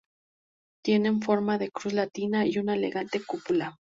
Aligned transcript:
Tiene 0.83 1.19
forma 1.19 1.59
de 1.59 1.69
cruz 1.69 1.93
latina 1.93 2.47
y 2.47 2.57
una 2.57 2.73
elegante 2.73 3.21
cúpula. 3.23 3.75